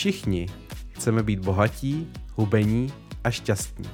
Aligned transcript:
Všichni 0.00 0.46
chceme 0.90 1.22
být 1.22 1.38
bohatí, 1.38 2.12
hubení 2.34 2.92
a 3.24 3.30
šťastní. 3.30 3.90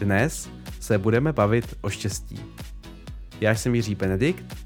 Dnes 0.00 0.50
se 0.80 0.98
budeme 0.98 1.32
bavit 1.32 1.74
o 1.80 1.90
štěstí. 1.90 2.40
Já 3.40 3.54
jsem 3.54 3.74
Jiří 3.74 3.94
Benedikt 3.94 4.56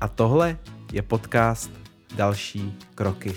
a 0.00 0.08
tohle 0.08 0.58
je 0.92 1.02
podcast 1.02 1.70
Další 2.16 2.74
kroky. 2.94 3.34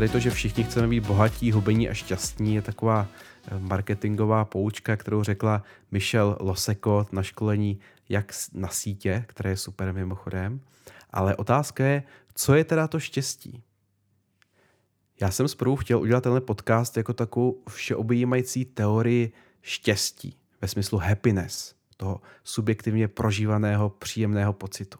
Tady 0.00 0.12
to, 0.12 0.18
že 0.18 0.30
všichni 0.30 0.64
chceme 0.64 0.88
být 0.88 1.06
bohatí, 1.06 1.52
hubení 1.52 1.88
a 1.88 1.94
šťastní, 1.94 2.54
je 2.54 2.62
taková 2.62 3.08
eh, 3.48 3.58
marketingová 3.58 4.44
poučka, 4.44 4.96
kterou 4.96 5.22
řekla 5.22 5.62
Michelle 5.90 6.36
Loseko 6.40 7.06
na 7.12 7.22
školení 7.22 7.80
jak 8.08 8.32
na 8.52 8.68
sítě, 8.68 9.24
které 9.26 9.50
je 9.50 9.56
super 9.56 9.94
mimochodem. 9.94 10.60
Ale 11.10 11.36
otázka 11.36 11.84
je, 11.84 12.02
co 12.34 12.54
je 12.54 12.64
teda 12.64 12.88
to 12.88 13.00
štěstí? 13.00 13.62
Já 15.20 15.30
jsem 15.30 15.48
zprvu 15.48 15.76
chtěl 15.76 16.00
udělat 16.00 16.22
tenhle 16.22 16.40
podcast 16.40 16.96
jako 16.96 17.12
takovou 17.12 17.62
všeobjímající 17.68 18.64
teorii 18.64 19.32
štěstí, 19.62 20.36
ve 20.60 20.68
smyslu 20.68 20.98
happiness, 20.98 21.74
toho 21.96 22.20
subjektivně 22.44 23.08
prožívaného 23.08 23.90
příjemného 23.90 24.52
pocitu. 24.52 24.98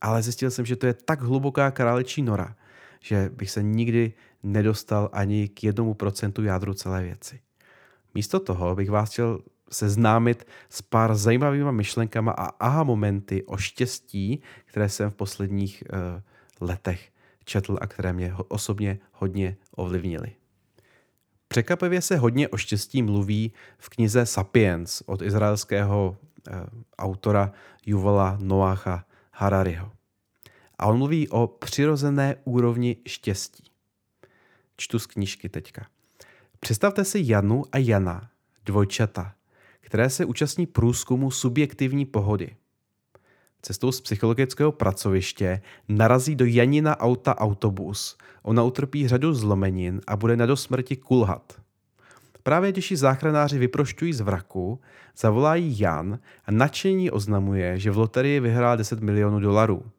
Ale 0.00 0.22
zjistil 0.22 0.50
jsem, 0.50 0.66
že 0.66 0.76
to 0.76 0.86
je 0.86 0.94
tak 0.94 1.20
hluboká 1.20 1.70
králečí 1.70 2.22
nora, 2.22 2.56
že 3.00 3.30
bych 3.32 3.50
se 3.50 3.62
nikdy 3.62 4.12
nedostal 4.42 5.08
ani 5.12 5.48
k 5.48 5.64
jednomu 5.64 5.94
procentu 5.94 6.44
jádru 6.44 6.74
celé 6.74 7.02
věci. 7.02 7.40
Místo 8.14 8.40
toho 8.40 8.76
bych 8.76 8.90
vás 8.90 9.10
chtěl 9.10 9.40
seznámit 9.70 10.46
s 10.68 10.82
pár 10.82 11.14
zajímavými 11.14 11.72
myšlenkama 11.72 12.32
a 12.32 12.44
aha 12.44 12.82
momenty 12.82 13.44
o 13.44 13.56
štěstí, 13.56 14.42
které 14.64 14.88
jsem 14.88 15.10
v 15.10 15.14
posledních 15.14 15.84
uh, 15.92 15.98
letech 16.68 17.10
četl 17.44 17.78
a 17.80 17.86
které 17.86 18.12
mě 18.12 18.34
osobně 18.48 18.98
hodně 19.12 19.56
ovlivnily. 19.76 20.32
Překvapivě 21.48 22.02
se 22.02 22.16
hodně 22.16 22.48
o 22.48 22.56
štěstí 22.56 23.02
mluví 23.02 23.52
v 23.78 23.88
knize 23.88 24.26
Sapiens 24.26 25.02
od 25.06 25.22
izraelského 25.22 26.16
uh, 26.50 26.54
autora 26.98 27.52
Yuvala 27.86 28.38
Noacha 28.40 29.04
Harariho. 29.32 29.92
A 30.80 30.86
on 30.86 30.98
mluví 30.98 31.28
o 31.28 31.46
přirozené 31.46 32.36
úrovni 32.44 32.96
štěstí. 33.06 33.64
Čtu 34.76 34.98
z 34.98 35.06
knížky 35.06 35.48
teďka. 35.48 35.86
Představte 36.60 37.04
si 37.04 37.20
Janu 37.22 37.64
a 37.72 37.78
Jana, 37.78 38.30
dvojčata, 38.64 39.34
které 39.80 40.10
se 40.10 40.24
účastní 40.24 40.66
průzkumu 40.66 41.30
subjektivní 41.30 42.06
pohody. 42.06 42.56
Cestou 43.62 43.92
z 43.92 44.00
psychologického 44.00 44.72
pracoviště 44.72 45.62
narazí 45.88 46.36
do 46.36 46.44
Janina 46.44 47.00
auta 47.00 47.38
autobus. 47.38 48.16
Ona 48.42 48.62
utrpí 48.62 49.08
řadu 49.08 49.34
zlomenin 49.34 50.00
a 50.06 50.16
bude 50.16 50.36
na 50.36 50.46
dosmrti 50.46 50.96
kulhat. 50.96 51.60
Právě 52.42 52.72
když 52.72 52.90
ji 52.90 52.96
záchranáři 52.96 53.58
vyprošťují 53.58 54.12
z 54.12 54.20
vraku, 54.20 54.80
zavolají 55.16 55.80
Jan 55.80 56.18
a 56.44 56.50
nadšení 56.50 57.10
oznamuje, 57.10 57.78
že 57.78 57.90
v 57.90 57.98
loterii 57.98 58.40
vyhrál 58.40 58.76
10 58.76 59.00
milionů 59.00 59.40
dolarů. 59.40 59.90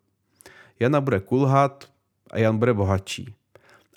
Jana 0.81 1.01
bude 1.01 1.19
kulhat 1.19 1.89
a 2.31 2.37
Jan 2.37 2.57
bude 2.57 2.73
bohatší. 2.73 3.35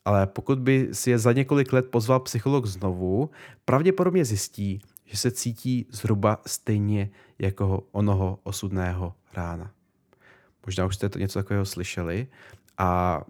Ale 0.04 0.26
pokud 0.26 0.58
by 0.58 0.88
si 0.92 1.10
je 1.10 1.18
za 1.18 1.32
několik 1.32 1.72
let 1.72 1.90
pozval 1.90 2.20
psycholog 2.20 2.66
znovu, 2.66 3.30
pravděpodobně 3.64 4.24
zjistí, 4.24 4.80
že 5.04 5.16
se 5.16 5.30
cítí 5.30 5.86
zhruba 5.90 6.38
stejně 6.46 7.10
jako 7.38 7.82
onoho 7.92 8.38
osudného 8.42 9.14
rána. 9.34 9.70
Možná 10.66 10.86
už 10.86 10.94
jste 10.94 11.08
to 11.08 11.18
něco 11.18 11.38
takového 11.38 11.64
slyšeli. 11.64 12.26
A 12.78 13.20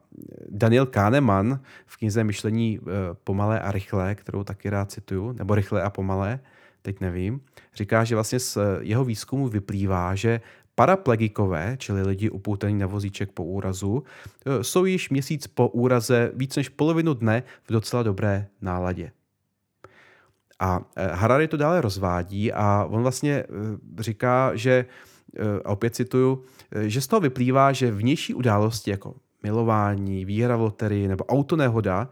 Daniel 0.48 0.86
Kahneman 0.86 1.60
v 1.86 1.96
knize 1.96 2.24
Myšlení 2.24 2.78
eh, 2.82 2.90
pomalé 3.24 3.60
a 3.60 3.72
rychlé, 3.72 4.14
kterou 4.14 4.44
taky 4.44 4.70
rád 4.70 4.90
cituju, 4.90 5.32
nebo 5.32 5.54
rychlé 5.54 5.82
a 5.82 5.90
pomalé, 5.90 6.40
teď 6.82 7.00
nevím, 7.00 7.40
říká, 7.74 8.04
že 8.04 8.14
vlastně 8.14 8.40
z 8.40 8.58
jeho 8.80 9.04
výzkumu 9.04 9.48
vyplývá, 9.48 10.14
že 10.14 10.40
Paraplegikové, 10.74 11.76
čili 11.78 12.02
lidi 12.02 12.30
upoutaní 12.30 12.78
na 12.78 12.86
vozíček 12.86 13.32
po 13.32 13.44
úrazu, 13.44 14.02
e, 14.46 14.64
jsou 14.64 14.84
již 14.84 15.10
měsíc 15.10 15.46
po 15.46 15.68
úraze 15.68 16.32
víc 16.34 16.56
než 16.56 16.68
polovinu 16.68 17.14
dne 17.14 17.42
v 17.64 17.72
docela 17.72 18.02
dobré 18.02 18.46
náladě. 18.60 19.12
A 20.60 20.80
e, 20.96 21.06
Harari 21.06 21.48
to 21.48 21.56
dále 21.56 21.80
rozvádí 21.80 22.52
a 22.52 22.86
on 22.90 23.02
vlastně 23.02 23.32
e, 23.32 23.46
říká, 23.98 24.50
že, 24.54 24.86
a 25.64 25.70
opět 25.70 25.94
cituju, 25.94 26.44
že 26.82 27.00
z 27.00 27.06
toho 27.06 27.20
vyplývá, 27.20 27.72
že 27.72 27.90
vnější 27.90 28.34
události 28.34 28.90
jako 28.90 29.14
milování, 29.42 30.24
výhra 30.24 30.56
v 30.56 30.60
loterii 30.60 31.08
nebo 31.08 31.24
autonehoda 31.24 32.08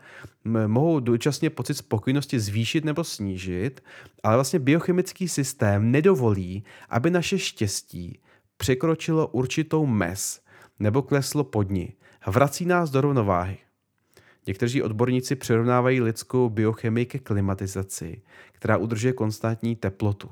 mohou 0.67 1.01
dočasně 1.01 1.51
pocit 1.51 1.75
spokojenosti 1.75 2.41
zvýšit 2.41 2.85
nebo 2.85 3.05
snížit, 3.05 3.85
ale 4.23 4.37
vlastně 4.37 4.59
biochemický 4.59 5.29
systém 5.29 5.91
nedovolí, 5.91 6.65
aby 6.91 7.11
naše 7.11 7.39
štěstí 7.39 8.19
překročilo 8.63 9.27
určitou 9.27 9.87
mez 9.87 10.41
nebo 10.79 11.03
kleslo 11.03 11.45
pod 11.45 11.71
ní 11.71 11.95
vrací 12.27 12.67
nás 12.67 12.91
do 12.91 13.01
rovnováhy. 13.01 13.59
Někteří 14.47 14.83
odborníci 14.83 15.37
přirovnávají 15.37 16.01
lidskou 16.01 16.49
biochemii 16.49 17.07
ke 17.07 17.19
klimatizaci, 17.19 18.23
která 18.53 18.77
udržuje 18.77 19.13
konstantní 19.13 19.77
teplotu. 19.77 20.31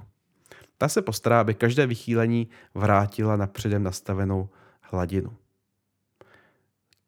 Ta 0.79 0.89
se 0.89 1.03
postará, 1.03 1.41
aby 1.41 1.55
každé 1.55 1.87
vychýlení 1.87 2.49
vrátila 2.75 3.37
na 3.37 3.47
předem 3.47 3.83
nastavenou 3.83 4.49
hladinu. 4.81 5.37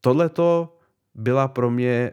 Tohleto 0.01 0.79
byla 1.15 1.49
pro 1.49 1.71
mě 1.71 2.13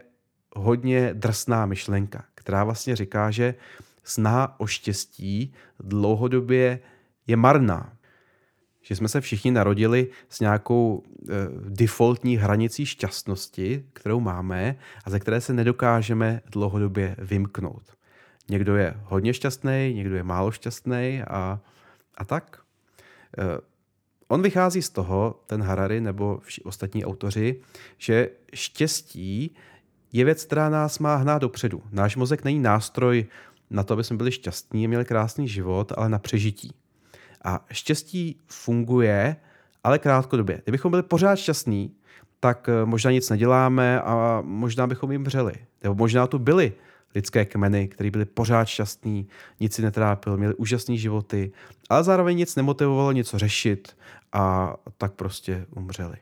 hodně 0.55 1.13
drsná 1.13 1.65
myšlenka, 1.65 2.25
která 2.35 2.63
vlastně 2.63 2.95
říká, 2.95 3.31
že 3.31 3.55
snaha 4.03 4.59
o 4.59 4.67
štěstí 4.67 5.53
dlouhodobě 5.79 6.79
je 7.27 7.35
marná 7.35 7.98
že 8.89 8.95
jsme 8.95 9.07
se 9.07 9.21
všichni 9.21 9.51
narodili 9.51 10.07
s 10.29 10.39
nějakou 10.39 11.03
e, 11.03 11.33
defaultní 11.69 12.37
hranicí 12.37 12.85
šťastnosti, 12.85 13.85
kterou 13.93 14.19
máme 14.19 14.75
a 15.05 15.09
ze 15.09 15.19
které 15.19 15.41
se 15.41 15.53
nedokážeme 15.53 16.41
dlouhodobě 16.51 17.15
vymknout. 17.19 17.83
Někdo 18.49 18.75
je 18.75 18.93
hodně 19.03 19.33
šťastný, 19.33 19.93
někdo 19.95 20.15
je 20.15 20.23
málo 20.23 20.51
šťastný 20.51 21.21
a, 21.27 21.59
a 22.17 22.25
tak. 22.25 22.61
E, 23.37 23.43
on 24.27 24.41
vychází 24.41 24.81
z 24.81 24.89
toho, 24.89 25.39
ten 25.45 25.63
Harari 25.63 26.01
nebo 26.01 26.39
vši, 26.43 26.61
ostatní 26.61 27.05
autoři, 27.05 27.61
že 27.97 28.29
štěstí 28.53 29.55
je 30.13 30.25
věc, 30.25 30.45
která 30.45 30.69
nás 30.69 30.99
má 30.99 31.15
hnát 31.15 31.41
dopředu. 31.41 31.83
Náš 31.91 32.15
mozek 32.15 32.43
není 32.43 32.59
nástroj 32.59 33.25
na 33.69 33.83
to, 33.83 33.93
aby 33.93 34.03
jsme 34.03 34.17
byli 34.17 34.31
šťastní 34.31 34.85
a 34.85 34.87
měli 34.87 35.05
krásný 35.05 35.47
život, 35.47 35.91
ale 35.95 36.09
na 36.09 36.19
přežití. 36.19 36.73
A 37.43 37.65
štěstí 37.71 38.39
funguje, 38.47 39.35
ale 39.83 39.99
krátkodobě. 39.99 40.61
Kdybychom 40.63 40.91
byli 40.91 41.03
pořád 41.03 41.35
šťastní, 41.35 41.91
tak 42.39 42.69
eh, 42.69 42.85
možná 42.85 43.11
nic 43.11 43.29
neděláme 43.29 44.01
a 44.01 44.41
možná 44.45 44.87
bychom 44.87 45.11
jim 45.11 45.23
vřeli. 45.23 45.53
Nebo 45.83 45.95
možná 45.95 46.27
tu 46.27 46.39
byly 46.39 46.73
lidské 47.15 47.45
kmeny, 47.45 47.87
které 47.87 48.11
byly 48.11 48.25
pořád 48.25 48.65
šťastní, 48.65 49.27
nic 49.59 49.73
si 49.73 49.81
netrápil, 49.81 50.37
měli 50.37 50.53
úžasné 50.53 50.97
životy, 50.97 51.51
ale 51.89 52.03
zároveň 52.03 52.37
nic 52.37 52.55
nemotivovalo 52.55 53.11
něco 53.11 53.39
řešit 53.39 53.97
a 54.33 54.75
tak 54.97 55.13
prostě 55.13 55.65
umřeli. 55.75 56.17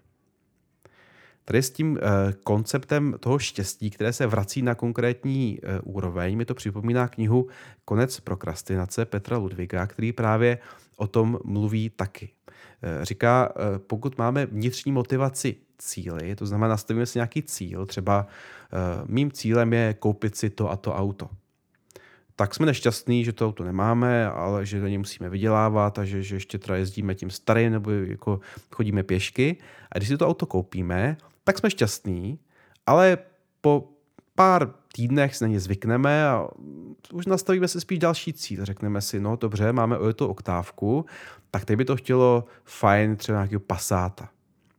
Tady 1.47 1.63
s 1.63 1.69
tím 1.69 1.97
eh, 1.97 2.33
konceptem 2.43 3.15
toho 3.19 3.39
štěstí, 3.39 3.89
které 3.89 4.13
se 4.13 4.27
vrací 4.27 4.61
na 4.61 4.75
konkrétní 4.75 5.59
eh, 5.63 5.79
úroveň, 5.79 6.37
mi 6.37 6.45
to 6.45 6.55
připomíná 6.55 7.07
knihu 7.07 7.47
Konec 7.85 8.19
prokrastinace 8.19 9.05
Petra 9.05 9.37
Ludviga, 9.37 9.87
který 9.87 10.13
právě 10.13 10.57
o 10.97 11.07
tom 11.07 11.39
mluví 11.45 11.89
taky. 11.89 12.29
Eh, 12.83 13.05
říká, 13.05 13.53
pokud 13.77 14.17
máme 14.17 14.45
vnitřní 14.45 14.91
motivaci 14.91 15.55
cíly, 15.77 16.35
to 16.35 16.45
znamená, 16.45 16.69
nastavíme 16.69 17.05
si 17.05 17.17
nějaký 17.17 17.43
cíl, 17.43 17.85
třeba 17.85 18.27
mým 19.05 19.31
cílem 19.31 19.73
je 19.73 19.93
koupit 19.93 20.35
si 20.35 20.49
to 20.49 20.71
a 20.71 20.75
to 20.75 20.95
auto 20.95 21.29
tak 22.39 22.55
jsme 22.55 22.65
nešťastní, 22.65 23.25
že 23.25 23.33
to 23.33 23.47
auto 23.47 23.63
nemáme, 23.63 24.27
ale 24.27 24.65
že 24.65 24.79
do 24.79 24.87
něj 24.87 24.97
musíme 24.97 25.29
vydělávat 25.29 25.99
a 25.99 26.05
že, 26.05 26.23
že 26.23 26.35
ještě 26.35 26.57
teda 26.57 26.77
jezdíme 26.77 27.15
tím 27.15 27.29
starým 27.29 27.71
nebo 27.71 27.91
jako 27.91 28.39
chodíme 28.71 29.03
pěšky. 29.03 29.57
A 29.91 29.97
když 29.97 30.09
si 30.09 30.17
to 30.17 30.27
auto 30.27 30.45
koupíme, 30.45 31.17
tak 31.47 31.57
jsme 31.57 31.69
šťastní, 31.69 32.39
ale 32.85 33.17
po 33.61 33.89
pár 34.35 34.73
týdnech 34.93 35.35
se 35.35 35.45
na 35.45 35.51
ně 35.51 35.59
zvykneme 35.59 36.27
a 36.27 36.47
už 37.13 37.25
nastavíme 37.25 37.67
si 37.67 37.81
spíš 37.81 37.99
další 37.99 38.33
cíl. 38.33 38.65
Řekneme 38.65 39.01
si, 39.01 39.19
no 39.19 39.35
dobře, 39.35 39.73
máme 39.73 39.97
o 39.97 40.13
tu 40.13 40.27
oktávku, 40.27 41.05
tak 41.51 41.65
teď 41.65 41.77
by 41.77 41.85
to 41.85 41.95
chtělo 41.95 42.45
fajn 42.63 43.15
třeba 43.15 43.37
nějakého 43.37 43.59
pasáta. 43.59 44.29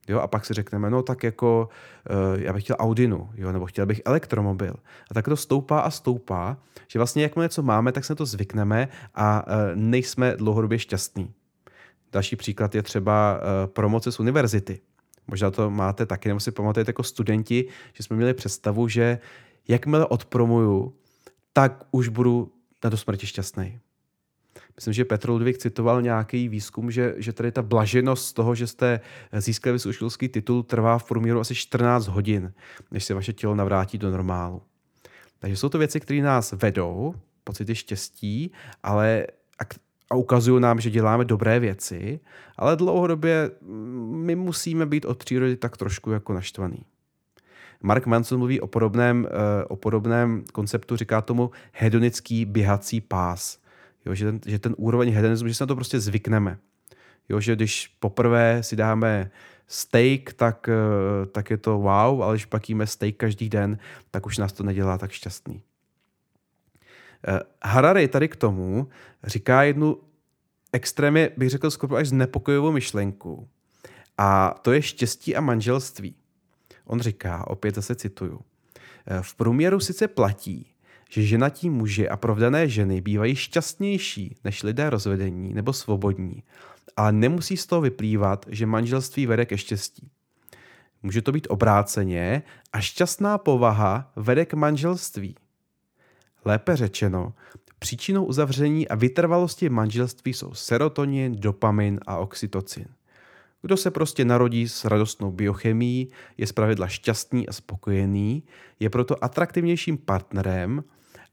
Jo, 0.08 0.20
a 0.20 0.26
pak 0.26 0.44
si 0.44 0.54
řekneme, 0.54 0.90
no 0.90 1.02
tak 1.02 1.22
jako 1.22 1.68
uh, 2.10 2.40
já 2.40 2.52
bych 2.52 2.64
chtěl 2.64 2.76
Audinu, 2.78 3.30
jo, 3.34 3.52
nebo 3.52 3.66
chtěl 3.66 3.86
bych 3.86 4.02
elektromobil. 4.04 4.74
A 5.10 5.14
tak 5.14 5.24
to 5.24 5.36
stoupá 5.36 5.80
a 5.80 5.90
stoupá, 5.90 6.56
že 6.88 6.98
vlastně 6.98 7.22
jakmile 7.22 7.44
něco 7.44 7.62
máme, 7.62 7.92
tak 7.92 8.04
se 8.04 8.14
to 8.14 8.26
zvykneme 8.26 8.88
a 9.14 9.46
uh, 9.46 9.52
nejsme 9.74 10.36
dlouhodobě 10.36 10.78
šťastní. 10.78 11.32
Další 12.12 12.36
příklad 12.36 12.74
je 12.74 12.82
třeba 12.82 13.40
uh, 13.40 13.72
promoce 13.72 14.12
z 14.12 14.20
univerzity. 14.20 14.80
Možná 15.28 15.50
to 15.50 15.70
máte 15.70 16.06
taky, 16.06 16.28
nebo 16.28 16.40
si 16.40 16.50
pamatujete 16.50 16.88
jako 16.88 17.02
studenti, 17.02 17.68
že 17.92 18.02
jsme 18.02 18.16
měli 18.16 18.34
představu, 18.34 18.88
že 18.88 19.18
jakmile 19.68 20.06
odpromuju, 20.06 20.94
tak 21.52 21.84
už 21.90 22.08
budu 22.08 22.52
na 22.84 22.90
do 22.90 22.96
smrti 22.96 23.26
šťastný. 23.26 23.78
Myslím, 24.76 24.94
že 24.94 25.04
Petr 25.04 25.30
Ludvík 25.30 25.58
citoval 25.58 26.02
nějaký 26.02 26.48
výzkum, 26.48 26.90
že, 26.90 27.14
že 27.16 27.32
tady 27.32 27.52
ta 27.52 27.62
blaženost 27.62 28.26
z 28.26 28.32
toho, 28.32 28.54
že 28.54 28.66
jste 28.66 29.00
získali 29.32 29.72
vysokoškolský 29.72 30.28
titul, 30.28 30.62
trvá 30.62 30.98
v 30.98 31.04
průměru 31.04 31.40
asi 31.40 31.54
14 31.54 32.06
hodin, 32.06 32.52
než 32.90 33.04
se 33.04 33.14
vaše 33.14 33.32
tělo 33.32 33.54
navrátí 33.54 33.98
do 33.98 34.10
normálu. 34.10 34.62
Takže 35.38 35.56
jsou 35.56 35.68
to 35.68 35.78
věci, 35.78 36.00
které 36.00 36.22
nás 36.22 36.52
vedou, 36.52 37.14
pocity 37.44 37.74
štěstí, 37.74 38.52
ale 38.82 39.26
a, 40.10 40.14
ukazují 40.14 40.62
nám, 40.62 40.80
že 40.80 40.90
děláme 40.90 41.24
dobré 41.24 41.60
věci, 41.60 42.20
ale 42.56 42.76
dlouhodobě 42.76 43.50
mm, 43.62 44.22
my 44.24 44.36
musíme 44.36 44.86
být 44.86 45.04
od 45.04 45.18
přírody 45.18 45.56
tak 45.56 45.76
trošku 45.76 46.10
jako 46.10 46.32
naštvaný. 46.32 46.84
Mark 47.82 48.06
Manson 48.06 48.38
mluví 48.38 48.60
o 48.60 48.66
podobném, 48.66 49.26
eh, 49.30 49.64
o 49.64 49.76
podobném 49.76 50.44
konceptu, 50.52 50.96
říká 50.96 51.20
tomu 51.20 51.50
hedonický 51.72 52.44
běhací 52.44 53.00
pás. 53.00 53.58
Jo, 54.06 54.14
že, 54.14 54.24
ten, 54.24 54.40
že 54.46 54.58
ten 54.58 54.74
úroveň 54.78 55.10
hedonismu, 55.10 55.48
že 55.48 55.54
se 55.54 55.64
na 55.64 55.66
to 55.66 55.74
prostě 55.74 56.00
zvykneme. 56.00 56.58
Jo, 57.28 57.40
že 57.40 57.56
když 57.56 57.86
poprvé 58.00 58.62
si 58.62 58.76
dáme 58.76 59.30
steak, 59.66 60.32
tak, 60.32 60.68
eh, 60.68 61.26
tak 61.26 61.50
je 61.50 61.56
to 61.56 61.78
wow, 61.78 62.22
ale 62.22 62.34
když 62.34 62.44
pak 62.44 62.68
jíme 62.68 62.86
steak 62.86 63.16
každý 63.16 63.48
den, 63.48 63.78
tak 64.10 64.26
už 64.26 64.38
nás 64.38 64.52
to 64.52 64.62
nedělá 64.62 64.98
tak 64.98 65.10
šťastný. 65.10 65.62
Eh, 67.26 67.40
Harari 67.62 68.08
tady 68.08 68.28
k 68.28 68.36
tomu 68.36 68.88
říká 69.24 69.62
jednu 69.62 69.96
extrémně, 70.72 71.30
bych 71.36 71.50
řekl 71.50 71.70
skoro 71.70 71.96
až 71.96 72.08
znepokojivou 72.08 72.72
myšlenku. 72.72 73.48
A 74.18 74.54
to 74.62 74.72
je 74.72 74.82
štěstí 74.82 75.36
a 75.36 75.40
manželství. 75.40 76.14
On 76.84 77.00
říká, 77.00 77.46
opět 77.46 77.74
zase 77.74 77.94
cituju, 77.94 78.40
eh, 79.06 79.22
v 79.22 79.34
průměru 79.34 79.80
sice 79.80 80.08
platí, 80.08 80.66
že 81.10 81.22
ženatí 81.22 81.70
muži 81.70 82.08
a 82.08 82.16
provdané 82.16 82.68
ženy 82.68 83.00
bývají 83.00 83.36
šťastnější 83.36 84.36
než 84.44 84.62
lidé 84.62 84.90
rozvedení 84.90 85.54
nebo 85.54 85.72
svobodní, 85.72 86.42
ale 86.96 87.12
nemusí 87.12 87.56
z 87.56 87.66
toho 87.66 87.80
vyplývat, 87.80 88.46
že 88.48 88.66
manželství 88.66 89.26
vede 89.26 89.46
ke 89.46 89.58
štěstí. 89.58 90.10
Může 91.02 91.22
to 91.22 91.32
být 91.32 91.46
obráceně 91.50 92.42
a 92.72 92.80
šťastná 92.80 93.38
povaha 93.38 94.12
vede 94.16 94.44
k 94.44 94.54
manželství. 94.54 95.36
Lépe 96.48 96.76
řečeno, 96.76 97.32
příčinou 97.78 98.24
uzavření 98.24 98.88
a 98.88 98.94
vytrvalosti 98.94 99.68
manželství 99.68 100.32
jsou 100.32 100.54
serotonin, 100.54 101.36
dopamin 101.36 102.00
a 102.06 102.16
oxytocin. 102.16 102.86
Kdo 103.62 103.76
se 103.76 103.90
prostě 103.90 104.24
narodí 104.24 104.68
s 104.68 104.84
radostnou 104.84 105.30
biochemií, 105.32 106.08
je 106.36 106.46
zpravidla 106.46 106.88
šťastný 106.88 107.48
a 107.48 107.52
spokojený, 107.52 108.42
je 108.80 108.90
proto 108.90 109.24
atraktivnějším 109.24 109.98
partnerem 109.98 110.84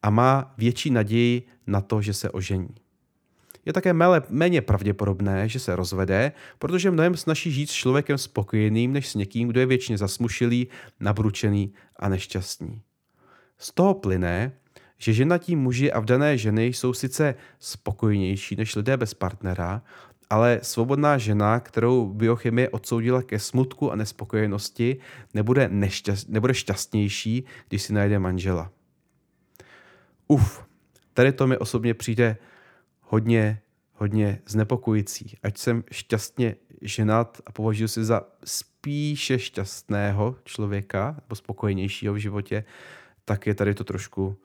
a 0.04 0.10
má 0.10 0.54
větší 0.58 0.90
naději 0.90 1.48
na 1.68 1.82
to, 1.82 2.02
že 2.02 2.14
se 2.14 2.30
ožení. 2.30 2.76
Je 3.66 3.74
také 3.74 3.94
méně 4.30 4.62
pravděpodobné, 4.62 5.50
že 5.50 5.60
se 5.60 5.76
rozvede, 5.76 6.32
protože 6.60 6.92
mnohem 6.92 7.18
snaží 7.18 7.52
žít 7.52 7.70
s 7.70 7.74
člověkem 7.74 8.18
spokojeným, 8.18 8.94
než 8.94 9.10
s 9.10 9.16
někým, 9.16 9.48
kdo 9.48 9.60
je 9.60 9.66
většině 9.66 9.98
zasmušilý, 9.98 10.68
nabručený 11.00 11.74
a 12.00 12.10
nešťastný. 12.10 12.82
Z 13.58 13.72
toho 13.72 13.94
plyne, 13.94 14.52
že 14.98 15.14
ženatí 15.14 15.56
muži 15.56 15.92
a 15.92 16.00
vdané 16.00 16.38
ženy 16.38 16.66
jsou 16.66 16.94
sice 16.94 17.36
spokojnější 17.60 18.56
než 18.56 18.76
lidé 18.76 18.98
bez 18.98 19.14
partnera, 19.14 19.82
ale 20.30 20.60
svobodná 20.62 21.18
žena, 21.18 21.60
kterou 21.60 22.14
biochemie 22.14 22.70
odsoudila 22.70 23.22
ke 23.22 23.40
smutku 23.40 23.92
a 23.92 23.96
nespokojenosti, 23.96 24.98
nebude, 25.34 25.70
nešťast, 25.72 26.30
nebude 26.30 26.54
šťastnější, 26.54 27.46
když 27.70 27.82
si 27.82 27.94
najde 27.94 28.20
manžela. 28.20 28.72
Uf, 30.28 30.66
tady 31.14 31.32
to 31.32 31.48
mi 31.48 31.58
osobně 31.58 31.94
přijde 31.94 32.38
hodně, 33.02 33.62
hodně 33.94 34.42
znepokojící. 34.48 35.38
Ať 35.44 35.58
jsem 35.58 35.84
šťastně 35.92 36.56
ženat 36.82 37.42
a 37.46 37.52
považuji 37.52 37.88
si 37.88 38.04
za 38.04 38.22
spíše 38.46 39.40
šťastného 39.40 40.36
člověka, 40.44 41.16
nebo 41.22 41.36
spokojenějšího 41.36 42.14
v 42.14 42.18
životě, 42.18 42.64
tak 43.26 43.48
je 43.48 43.56
tady 43.56 43.74
to 43.74 43.84
trošku, 43.84 44.38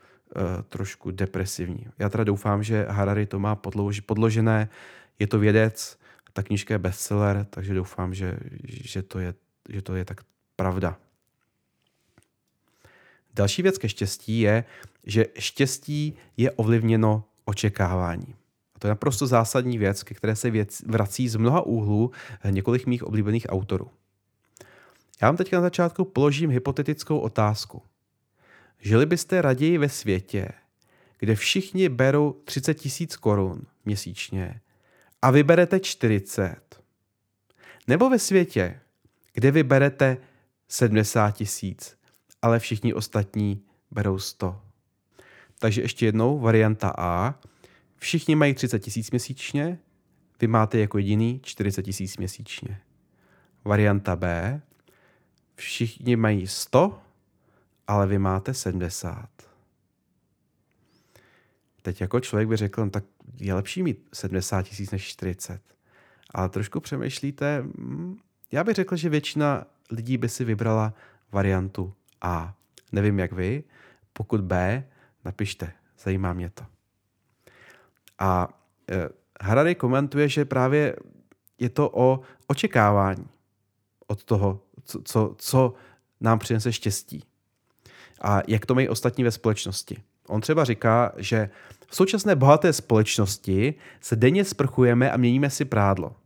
trošku 0.69 1.11
depresivní. 1.11 1.87
Já 1.99 2.09
teda 2.09 2.25
doufám, 2.25 2.63
že 2.63 2.87
Harari 2.89 3.27
to 3.27 3.39
má 3.39 3.55
podlož, 3.55 4.01
podložené, 4.01 4.69
je 5.19 5.27
to 5.27 5.39
vědec, 5.39 5.99
ta 6.33 6.43
knížka 6.43 6.75
je 6.75 6.79
bestseller, 6.79 7.47
takže 7.51 7.75
doufám, 7.75 8.15
že, 8.15 8.39
že, 8.65 9.03
to, 9.03 9.19
je, 9.19 9.35
že 9.69 9.83
to 9.83 9.95
je 9.95 10.05
tak 10.05 10.21
pravda. 10.57 10.97
Další 13.35 13.63
věc 13.63 13.79
ke 13.79 13.89
štěstí 13.89 14.41
je, 14.41 14.65
že 15.07 15.27
štěstí 15.39 16.17
je 16.37 16.51
ovlivněno 16.51 17.25
očekávání. 17.45 18.35
A 18.75 18.79
to 18.79 18.87
je 18.87 18.89
naprosto 18.89 19.27
zásadní 19.27 19.79
věc, 19.79 20.03
ke 20.03 20.15
které 20.15 20.37
se 20.37 20.51
věc 20.51 20.83
vrací 20.87 21.29
z 21.29 21.37
mnoha 21.37 21.61
úhlů 21.61 22.11
několik 22.51 22.87
mých 22.87 23.05
oblíbených 23.05 23.47
autorů. 23.49 23.91
Já 25.23 25.29
vám 25.29 25.37
teďka 25.37 25.57
na 25.57 25.63
začátku 25.63 26.05
položím 26.05 26.51
hypotetickou 26.51 27.19
otázku. 27.19 27.83
Žili 28.81 29.07
byste 29.07 29.43
raději 29.43 29.79
ve 29.79 29.89
světě, 29.89 30.49
kde 31.19 31.35
všichni 31.35 31.89
berou 31.89 32.33
30 32.33 32.75
tisíc 32.75 33.17
korun 33.17 33.63
měsíčně 33.85 34.61
a 35.23 35.31
vyberete 35.31 35.81
40? 35.81 36.83
Nebo 37.87 38.11
ve 38.11 38.19
světě, 38.19 38.81
kde 39.33 39.51
vyberete 39.51 40.17
70 40.69 41.31
tisíc, 41.31 41.97
ale 42.43 42.59
všichni 42.59 42.95
ostatní 42.95 43.63
berou 43.91 44.19
100? 44.19 44.63
Takže 45.59 45.83
ještě 45.83 46.07
jednou, 46.07 46.39
varianta 46.39 46.93
A. 46.99 47.35
Všichni 47.97 48.35
mají 48.35 48.55
30 48.55 48.79
tisíc 48.79 49.11
měsíčně, 49.11 49.79
vy 50.41 50.47
máte 50.47 50.79
jako 50.79 50.99
jediný 50.99 51.41
40 51.45 51.83
tisíc 51.83 52.17
měsíčně. 52.17 52.81
Varianta 53.65 54.17
B. 54.17 54.61
Všichni 55.55 56.17
mají 56.17 56.47
100, 56.47 57.01
ale 57.91 58.07
vy 58.07 58.19
máte 58.19 58.55
70. 58.55 59.29
Teď 61.83 62.01
jako 62.01 62.21
člověk 62.21 62.49
by 62.49 62.57
řekl, 62.57 62.85
no, 62.85 62.91
tak 62.91 63.05
je 63.41 63.55
lepší 63.55 63.83
mít 63.83 64.09
70 64.13 64.63
tisíc 64.63 64.91
než 64.91 65.05
40. 65.05 65.63
Ale 66.35 66.49
trošku 66.49 66.81
přemýšlíte, 66.81 67.63
hm, 67.63 68.17
já 68.53 68.65
bych 68.65 68.75
řekl, 68.75 68.97
že 68.97 69.09
většina 69.09 69.65
lidí 69.91 70.19
by 70.19 70.29
si 70.29 70.45
vybrala 70.45 70.95
variantu 71.33 71.95
A. 72.21 72.55
Nevím 72.93 73.19
jak 73.19 73.33
vy, 73.33 73.65
pokud 74.13 74.41
B, 74.41 74.85
napište, 75.25 75.73
zajímá 75.99 76.33
mě 76.33 76.51
to. 76.51 76.67
A 78.19 78.49
e, 78.91 79.09
Harari 79.41 79.75
komentuje, 79.75 80.29
že 80.29 80.45
právě 80.45 80.97
je 81.59 81.69
to 81.69 81.91
o 81.95 82.21
očekávání 82.47 83.27
od 84.07 84.25
toho, 84.25 84.63
co, 84.85 85.03
co, 85.03 85.35
co 85.39 85.75
nám 86.21 86.39
přinese 86.39 86.73
štěstí. 86.73 87.30
A 88.21 88.43
jak 88.49 88.67
to 88.67 88.75
mají 88.75 88.89
ostatní 88.89 89.25
ve 89.25 89.31
společnosti. 89.31 89.97
On 90.27 90.41
třeba 90.41 90.65
říká, 90.65 91.13
že 91.17 91.51
v 91.87 91.97
současné 91.97 92.37
bohaté 92.37 92.73
společnosti 92.73 93.75
se 94.01 94.17
denně 94.17 94.45
sprchujeme 94.45 95.11
a 95.11 95.17
měníme 95.17 95.51
si 95.51 95.65
prádlo. 95.65 96.17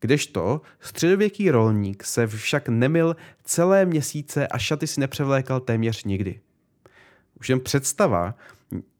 Kdežto 0.00 0.60
středověký 0.80 1.50
rolník 1.50 2.04
se 2.04 2.26
však 2.26 2.68
nemil 2.68 3.16
celé 3.44 3.84
měsíce 3.84 4.46
a 4.46 4.58
šaty 4.58 4.86
si 4.86 5.00
nepřevlékal 5.00 5.60
téměř 5.60 6.04
nikdy. 6.04 6.40
Už 7.40 7.48
jen 7.50 7.60
představa 7.60 8.34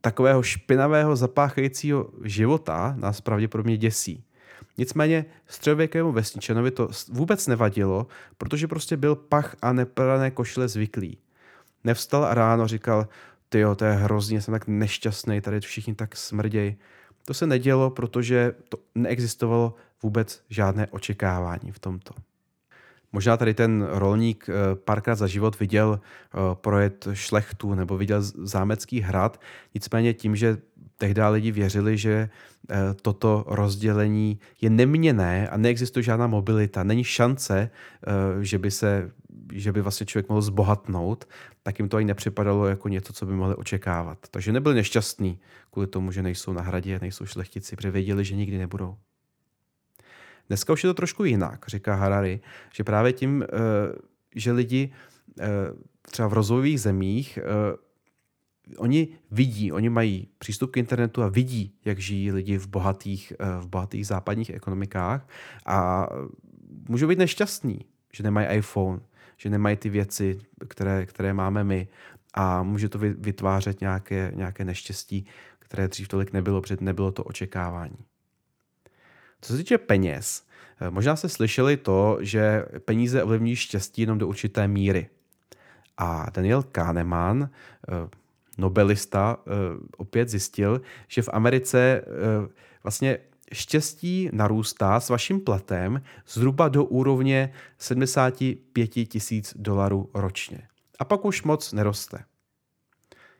takového 0.00 0.42
špinavého 0.42 1.16
zapáchajícího 1.16 2.10
života 2.24 2.94
nás 2.98 3.20
pravděpodobně 3.20 3.76
děsí. 3.76 4.24
Nicméně 4.78 5.24
středověkému 5.46 6.12
vesničanovi 6.12 6.70
to 6.70 6.88
vůbec 7.08 7.46
nevadilo, 7.46 8.06
protože 8.38 8.68
prostě 8.68 8.96
byl 8.96 9.14
pach 9.14 9.56
a 9.62 9.72
neprané 9.72 10.30
košile 10.30 10.68
zvyklý. 10.68 11.18
Nevstal 11.84 12.24
a 12.24 12.34
ráno 12.34 12.68
říkal, 12.68 13.08
ty 13.48 13.58
jo, 13.58 13.74
to 13.74 13.84
je 13.84 13.92
hrozně, 13.92 14.40
jsem 14.40 14.52
tak 14.52 14.66
nešťastný, 14.66 15.40
tady 15.40 15.60
všichni 15.60 15.94
tak 15.94 16.16
smrděj. 16.16 16.76
To 17.24 17.34
se 17.34 17.46
nedělo, 17.46 17.90
protože 17.90 18.54
to 18.68 18.78
neexistovalo 18.94 19.74
vůbec 20.02 20.42
žádné 20.48 20.86
očekávání 20.86 21.72
v 21.72 21.78
tomto. 21.78 22.14
Možná 23.12 23.36
tady 23.36 23.54
ten 23.54 23.86
rolník 23.90 24.46
eh, 24.48 24.52
párkrát 24.74 25.14
za 25.14 25.26
život 25.26 25.60
viděl 25.60 26.00
eh, 26.00 26.38
projet 26.54 27.08
šlechtu 27.12 27.74
nebo 27.74 27.96
viděl 27.96 28.22
zámecký 28.22 29.00
hrad, 29.00 29.40
nicméně 29.74 30.14
tím, 30.14 30.36
že 30.36 30.58
tehdy 30.98 31.22
lidi 31.22 31.52
věřili, 31.52 31.98
že 31.98 32.30
eh, 32.70 32.76
toto 33.02 33.44
rozdělení 33.46 34.38
je 34.60 34.70
neměné 34.70 35.48
a 35.48 35.56
neexistuje 35.56 36.02
žádná 36.02 36.26
mobilita, 36.26 36.82
není 36.82 37.04
šance, 37.04 37.70
že 38.40 38.58
by 38.58 38.70
se 38.70 39.10
že 39.52 39.72
by 39.72 39.80
vlastně 39.80 40.06
člověk 40.06 40.28
mohl 40.28 40.42
zbohatnout, 40.42 41.28
tak 41.62 41.78
jim 41.78 41.88
to 41.88 41.96
ani 41.96 42.06
nepřipadalo 42.06 42.66
jako 42.66 42.88
něco, 42.88 43.12
co 43.12 43.26
by 43.26 43.32
mohli 43.32 43.54
očekávat. 43.54 44.18
Takže 44.30 44.52
nebyl 44.52 44.74
nešťastný 44.74 45.40
kvůli 45.70 45.86
tomu, 45.86 46.12
že 46.12 46.22
nejsou 46.22 46.52
na 46.52 46.62
hradě, 46.62 46.98
nejsou 47.02 47.26
šlechtici, 47.26 47.76
protože 47.76 47.90
věděli, 47.90 48.24
že 48.24 48.36
nikdy 48.36 48.58
nebudou. 48.58 48.96
Dneska 50.48 50.72
už 50.72 50.84
je 50.84 50.90
to 50.90 50.94
trošku 50.94 51.24
jinak, 51.24 51.64
říká 51.68 51.94
Harari, 51.94 52.40
že 52.74 52.84
právě 52.84 53.12
tím, 53.12 53.42
eh, 53.42 53.46
že 54.34 54.52
lidi 54.52 54.92
eh, 55.40 55.46
třeba 56.02 56.28
v 56.28 56.32
rozvojových 56.32 56.80
zemích 56.80 57.38
eh, 57.38 57.76
oni 58.76 59.08
vidí, 59.30 59.72
oni 59.72 59.88
mají 59.88 60.28
přístup 60.38 60.70
k 60.70 60.76
internetu 60.76 61.22
a 61.22 61.28
vidí, 61.28 61.74
jak 61.84 61.98
žijí 61.98 62.32
lidi 62.32 62.58
v 62.58 62.68
bohatých, 62.68 63.32
v 63.60 63.66
bohatých 63.66 64.06
západních 64.06 64.50
ekonomikách 64.50 65.28
a 65.66 66.08
můžou 66.88 67.06
být 67.08 67.18
nešťastní, 67.18 67.84
že 68.12 68.22
nemají 68.22 68.46
iPhone, 68.56 69.00
že 69.42 69.50
nemají 69.50 69.76
ty 69.76 69.88
věci, 69.88 70.38
které, 70.68 71.06
které 71.06 71.32
máme 71.32 71.64
my 71.64 71.88
a 72.34 72.62
může 72.62 72.88
to 72.88 72.98
vytvářet 72.98 73.80
nějaké, 73.80 74.32
nějaké 74.34 74.64
neštěstí, 74.64 75.26
které 75.58 75.88
dřív 75.88 76.08
tolik 76.08 76.32
nebylo, 76.32 76.60
protože 76.60 76.76
nebylo 76.80 77.12
to 77.12 77.24
očekávání. 77.24 77.96
Co 79.40 79.52
se 79.52 79.58
týče 79.58 79.78
peněz, 79.78 80.46
eh, 80.80 80.90
možná 80.90 81.16
jste 81.16 81.28
slyšeli 81.28 81.76
to, 81.76 82.18
že 82.20 82.64
peníze 82.84 83.22
ovlivní 83.22 83.56
štěstí 83.56 84.02
jenom 84.02 84.18
do 84.18 84.28
určité 84.28 84.68
míry. 84.68 85.08
A 85.98 86.26
Daniel 86.34 86.62
Kahneman, 86.62 87.42
eh, 87.42 88.08
nobelista, 88.58 89.36
eh, 89.40 89.50
opět 89.96 90.28
zjistil, 90.28 90.80
že 91.08 91.22
v 91.22 91.28
Americe 91.32 92.04
vlastně 92.82 93.18
štěstí 93.52 94.28
narůstá 94.32 95.00
s 95.00 95.08
vaším 95.08 95.40
platem 95.40 96.02
zhruba 96.28 96.68
do 96.68 96.84
úrovně 96.84 97.52
75 97.78 98.86
tisíc 98.86 99.54
dolarů 99.56 100.10
ročně. 100.14 100.68
A 100.98 101.04
pak 101.04 101.24
už 101.24 101.42
moc 101.42 101.72
neroste. 101.72 102.24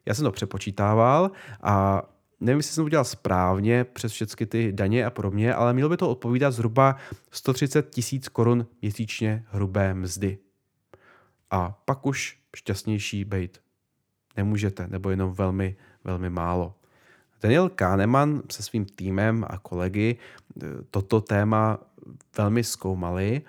Já 0.07 0.15
jsem 0.15 0.25
to 0.25 0.33
přepočítával 0.33 1.31
a 1.63 2.03
nevím, 2.41 2.59
jestli 2.59 2.75
jsem 2.75 2.83
to 2.83 2.87
udělal 2.87 3.05
správně 3.05 3.85
přes 3.85 4.13
všechny 4.13 4.47
ty 4.47 4.73
daně 4.73 5.07
a 5.07 5.11
podobně, 5.11 5.55
ale 5.55 5.73
mělo 5.73 5.91
by 5.91 5.97
to 5.97 6.11
odpovídat 6.11 6.51
zhruba 6.51 6.97
130 7.31 7.91
tisíc 7.91 8.29
korun 8.29 8.67
měsíčně 8.83 9.45
hrubé 9.49 9.95
mzdy. 9.95 10.39
A 11.51 11.81
pak 11.85 12.07
už 12.07 12.39
šťastnější 12.57 13.25
být 13.25 13.61
nemůžete, 14.37 14.87
nebo 14.89 15.11
jenom 15.11 15.33
velmi, 15.33 15.77
velmi 16.05 16.31
málo. 16.31 16.75
Daniel 17.43 17.69
Kahneman 17.69 18.43
se 18.51 18.63
svým 18.63 18.85
týmem 18.85 19.45
a 19.49 19.59
kolegy 19.59 20.17
eh, 20.17 20.67
toto 20.91 21.21
téma 21.21 21.79
velmi 22.39 22.65
zkoumali 22.65 23.43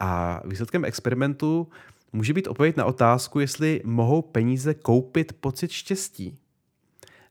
a 0.00 0.40
výsledkem 0.46 0.84
experimentu 0.84 1.68
může 2.12 2.32
být 2.32 2.46
odpověď 2.46 2.76
na 2.76 2.84
otázku, 2.84 3.40
jestli 3.40 3.80
mohou 3.84 4.22
peníze 4.22 4.74
koupit 4.74 5.32
pocit 5.32 5.70
štěstí. 5.70 6.38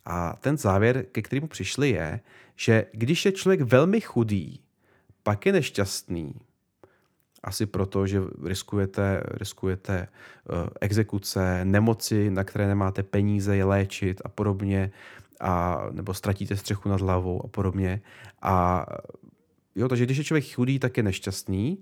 A 0.06 0.36
ten 0.42 0.58
závěr, 0.58 1.06
ke 1.12 1.22
kterému 1.22 1.48
přišli, 1.48 1.90
je, 1.90 2.20
že 2.56 2.86
když 2.92 3.26
je 3.26 3.32
člověk 3.32 3.62
velmi 3.62 4.02
chudý, 4.02 4.60
pak 5.24 5.46
je 5.46 5.52
nešťastný. 5.52 6.34
Asi 7.44 7.66
proto, 7.66 8.08
že 8.08 8.22
riskujete, 8.44 9.24
riskujete 9.26 10.08
uh, 10.08 10.68
exekuce, 10.82 11.66
nemoci, 11.66 12.30
na 12.30 12.44
které 12.44 12.68
nemáte 12.68 13.04
peníze 13.04 13.56
je 13.56 13.64
léčit 13.64 14.22
a 14.26 14.30
podobně, 14.30 14.92
a, 15.39 15.81
nebo 15.91 16.13
ztratíte 16.13 16.58
střechu 16.58 16.89
nad 16.89 17.01
hlavou 17.01 17.46
a 17.46 17.48
podobně. 17.48 18.01
A 18.41 18.86
jo, 19.75 19.88
takže 19.88 20.05
když 20.05 20.17
je 20.17 20.24
člověk 20.24 20.53
chudý, 20.53 20.79
tak 20.79 20.98
je 20.98 21.03
nešťastný. 21.03 21.77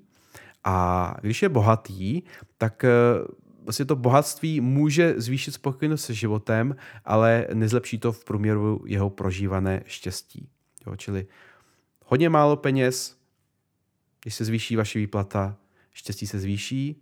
A 0.63 1.15
když 1.21 1.41
je 1.41 1.49
bohatý, 1.49 2.21
tak 2.57 2.83
uh, 2.83 3.27
vlastně 3.63 3.85
to 3.85 3.95
bohatství 3.95 4.61
může 4.61 5.13
zvýšit 5.17 5.51
spokojenost 5.51 6.05
se 6.05 6.13
životem, 6.13 6.75
ale 7.05 7.47
nezlepší 7.53 7.97
to 7.97 8.11
v 8.11 8.25
průměru 8.25 8.83
jeho 8.85 9.09
prožívané 9.09 9.83
štěstí. 9.85 10.49
Jo, 10.87 10.95
čili 10.95 11.27
hodně 12.05 12.29
málo 12.29 12.55
peněz, 12.55 13.17
když 14.21 14.35
se 14.35 14.45
zvýší 14.45 14.75
vaše 14.75 14.99
výplata, 14.99 15.57
štěstí 15.93 16.27
se 16.27 16.39
zvýší, 16.39 17.01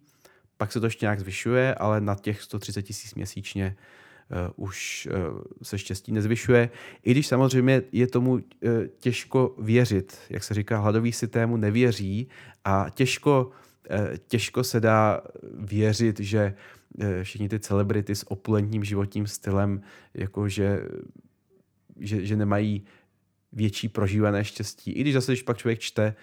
pak 0.57 0.71
se 0.71 0.79
to 0.79 0.85
ještě 0.85 1.05
nějak 1.05 1.19
zvyšuje, 1.19 1.75
ale 1.75 2.01
na 2.01 2.15
těch 2.15 2.41
130 2.41 2.81
tisíc 2.81 3.15
měsíčně 3.15 3.75
už 4.55 5.07
uh, 5.11 5.41
se 5.63 5.77
štěstí 5.77 6.11
nezvyšuje. 6.11 6.69
I 7.03 7.11
když 7.11 7.27
samozřejmě 7.27 7.81
je 7.91 8.07
tomu 8.07 8.31
uh, 8.31 8.41
těžko 8.99 9.55
věřit. 9.59 10.17
Jak 10.29 10.43
se 10.43 10.53
říká, 10.53 10.79
hladový 10.79 11.11
systému 11.11 11.57
nevěří 11.57 12.27
a 12.65 12.85
těžko 12.93 13.51
Eh, 13.89 14.17
těžko 14.27 14.63
se 14.63 14.79
dá 14.79 15.21
věřit, 15.53 16.19
že 16.19 16.55
eh, 16.99 17.23
všichni 17.23 17.49
ty 17.49 17.59
celebrity 17.59 18.15
s 18.15 18.31
opulentním 18.31 18.83
životním 18.83 19.27
stylem, 19.27 19.81
jakože 20.13 20.79
že, 21.99 22.25
že 22.25 22.35
nemají 22.35 22.85
větší 23.53 23.89
prožívané 23.89 24.45
štěstí. 24.45 24.91
I 24.91 25.01
když 25.01 25.13
zase, 25.13 25.31
když 25.31 25.41
pak 25.41 25.57
člověk 25.57 25.79
čte, 25.79 26.15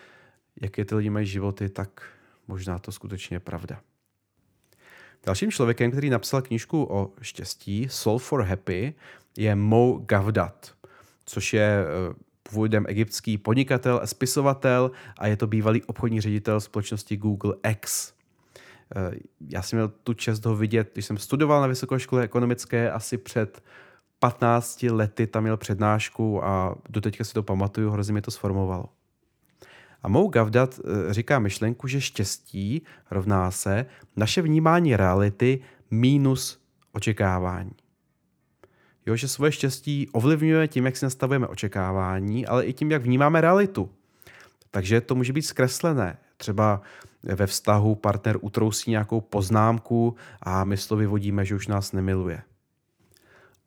jaké 0.62 0.84
ty 0.84 0.94
lidi 0.94 1.10
mají 1.10 1.26
životy, 1.26 1.68
tak 1.68 2.02
možná 2.48 2.78
to 2.78 2.92
skutečně 2.92 3.36
je 3.36 3.40
pravda. 3.40 3.80
Dalším 5.26 5.50
člověkem, 5.50 5.90
který 5.90 6.10
napsal 6.10 6.42
knížku 6.42 6.86
o 6.90 7.10
štěstí, 7.20 7.86
Soul 7.90 8.18
for 8.18 8.42
Happy, 8.42 8.94
je 9.38 9.54
Mo 9.54 9.98
Gavdat, 10.06 10.74
což 11.24 11.52
je 11.52 11.84
eh, 11.84 12.14
původem 12.42 12.84
egyptský 12.88 13.38
podnikatel 13.38 14.00
a 14.02 14.06
spisovatel 14.06 14.90
a 15.18 15.26
je 15.26 15.36
to 15.36 15.46
bývalý 15.46 15.82
obchodní 15.82 16.20
ředitel 16.20 16.60
společnosti 16.60 17.16
Google 17.16 17.54
X. 17.70 18.12
Eh, 18.96 19.14
já 19.48 19.62
jsem 19.62 19.76
měl 19.76 19.88
tu 19.88 20.14
čest 20.14 20.44
ho 20.44 20.56
vidět, 20.56 20.90
když 20.92 21.06
jsem 21.06 21.18
studoval 21.18 21.60
na 21.60 21.66
Vysoké 21.66 22.00
škole 22.00 22.22
ekonomické 22.22 22.90
asi 22.90 23.18
před 23.18 23.62
15 24.18 24.82
lety 24.82 25.26
tam 25.26 25.42
měl 25.42 25.56
přednášku 25.56 26.44
a 26.44 26.74
doteďka 26.88 27.24
si 27.24 27.34
to 27.34 27.42
pamatuju, 27.42 27.90
hrozně 27.90 28.12
mě 28.12 28.22
to 28.22 28.30
sformovalo. 28.30 28.84
A 30.02 30.08
Mou 30.08 30.28
Gavdat 30.28 30.80
eh, 30.80 31.14
říká 31.14 31.38
myšlenku, 31.38 31.86
že 31.88 32.00
štěstí 32.00 32.82
rovná 33.10 33.50
se 33.50 33.86
naše 34.16 34.42
vnímání 34.42 34.96
reality 34.96 35.60
mínus 35.90 36.62
očekávání. 36.92 37.72
Jo, 39.06 39.16
že 39.16 39.28
svoje 39.28 39.52
štěstí 39.52 40.08
ovlivňuje 40.12 40.68
tím, 40.68 40.86
jak 40.86 40.96
si 40.96 41.04
nastavujeme 41.04 41.46
očekávání, 41.46 42.46
ale 42.46 42.64
i 42.64 42.72
tím, 42.72 42.90
jak 42.90 43.02
vnímáme 43.02 43.40
realitu. 43.40 43.90
Takže 44.70 45.00
to 45.00 45.14
může 45.14 45.32
být 45.32 45.42
zkreslené. 45.42 46.18
Třeba 46.36 46.80
ve 47.22 47.46
vztahu 47.46 47.94
partner 47.94 48.38
utrousí 48.40 48.90
nějakou 48.90 49.20
poznámku 49.20 50.16
a 50.42 50.64
my 50.64 50.76
z 50.76 50.86
toho 50.86 50.98
vyvodíme, 50.98 51.44
že 51.44 51.54
už 51.54 51.66
nás 51.66 51.92
nemiluje. 51.92 52.42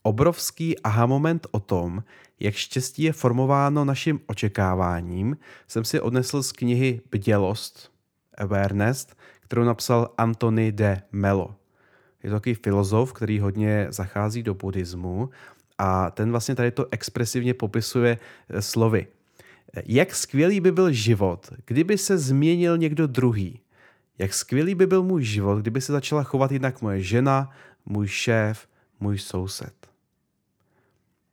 Obrovský 0.05 0.79
aha 0.79 1.05
moment 1.05 1.47
o 1.51 1.59
tom, 1.59 2.03
jak 2.39 2.55
štěstí 2.55 3.03
je 3.03 3.13
formováno 3.13 3.85
naším 3.85 4.19
očekáváním, 4.25 5.37
jsem 5.67 5.83
si 5.83 5.99
odnesl 5.99 6.43
z 6.43 6.51
knihy 6.51 7.01
Bdělost, 7.11 7.91
Awareness, 8.37 9.07
kterou 9.39 9.63
napsal 9.63 10.13
Anthony 10.17 10.71
de 10.71 11.01
Mello. 11.11 11.55
Je 12.23 12.29
to 12.29 12.35
takový 12.35 12.55
filozof, 12.55 13.13
který 13.13 13.39
hodně 13.39 13.87
zachází 13.89 14.43
do 14.43 14.53
buddhismu 14.53 15.29
a 15.77 16.11
ten 16.11 16.31
vlastně 16.31 16.55
tady 16.55 16.71
to 16.71 16.87
expresivně 16.91 17.53
popisuje 17.53 18.17
eh, 18.49 18.61
slovy. 18.61 19.07
Jak 19.85 20.15
skvělý 20.15 20.59
by 20.59 20.71
byl 20.71 20.91
život, 20.91 21.49
kdyby 21.65 21.97
se 21.97 22.17
změnil 22.17 22.77
někdo 22.77 23.07
druhý. 23.07 23.59
Jak 24.17 24.33
skvělý 24.33 24.75
by 24.75 24.87
byl 24.87 25.03
můj 25.03 25.23
život, 25.23 25.57
kdyby 25.57 25.81
se 25.81 25.91
začala 25.91 26.23
chovat 26.23 26.51
jinak 26.51 26.81
moje 26.81 27.01
žena, 27.01 27.49
můj 27.85 28.07
šéf, 28.07 28.67
můj 28.99 29.17
soused. 29.17 29.94